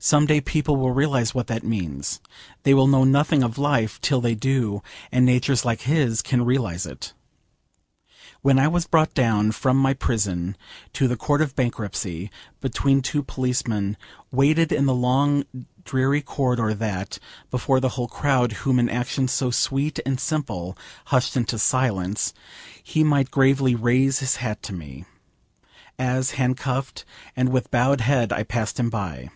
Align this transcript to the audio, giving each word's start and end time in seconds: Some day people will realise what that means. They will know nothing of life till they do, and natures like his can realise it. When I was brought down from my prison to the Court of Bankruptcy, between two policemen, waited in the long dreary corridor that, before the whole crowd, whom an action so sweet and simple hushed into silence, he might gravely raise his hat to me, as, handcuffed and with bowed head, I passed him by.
Some 0.00 0.26
day 0.26 0.40
people 0.40 0.76
will 0.76 0.92
realise 0.92 1.34
what 1.34 1.48
that 1.48 1.64
means. 1.64 2.20
They 2.62 2.72
will 2.72 2.86
know 2.86 3.02
nothing 3.02 3.42
of 3.42 3.58
life 3.58 4.00
till 4.00 4.20
they 4.20 4.36
do, 4.36 4.80
and 5.10 5.26
natures 5.26 5.64
like 5.64 5.80
his 5.80 6.22
can 6.22 6.44
realise 6.44 6.86
it. 6.86 7.14
When 8.40 8.60
I 8.60 8.68
was 8.68 8.86
brought 8.86 9.12
down 9.12 9.50
from 9.50 9.76
my 9.76 9.94
prison 9.94 10.56
to 10.92 11.08
the 11.08 11.16
Court 11.16 11.42
of 11.42 11.56
Bankruptcy, 11.56 12.30
between 12.60 13.02
two 13.02 13.24
policemen, 13.24 13.96
waited 14.30 14.70
in 14.70 14.86
the 14.86 14.94
long 14.94 15.42
dreary 15.82 16.22
corridor 16.22 16.72
that, 16.74 17.18
before 17.50 17.80
the 17.80 17.88
whole 17.88 18.06
crowd, 18.06 18.52
whom 18.52 18.78
an 18.78 18.88
action 18.88 19.26
so 19.26 19.50
sweet 19.50 19.98
and 20.06 20.20
simple 20.20 20.78
hushed 21.06 21.36
into 21.36 21.58
silence, 21.58 22.32
he 22.84 23.02
might 23.02 23.32
gravely 23.32 23.74
raise 23.74 24.20
his 24.20 24.36
hat 24.36 24.62
to 24.62 24.72
me, 24.72 25.06
as, 25.98 26.30
handcuffed 26.32 27.04
and 27.34 27.48
with 27.48 27.72
bowed 27.72 28.00
head, 28.02 28.32
I 28.32 28.44
passed 28.44 28.78
him 28.78 28.90
by. 28.90 29.30